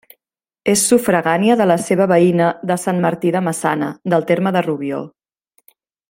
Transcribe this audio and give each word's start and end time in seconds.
És 0.71 0.83
sufragània 0.91 1.57
de 1.59 1.67
la 1.73 1.75
seva 1.89 2.07
veïna 2.13 2.47
de 2.71 2.77
Sant 2.87 3.01
Martí 3.05 3.33
de 3.39 3.45
Maçana, 3.51 3.91
del 4.15 4.25
terme 4.33 4.55
de 4.59 4.67
Rubió. 4.71 5.03